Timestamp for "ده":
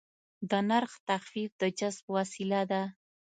2.71-2.83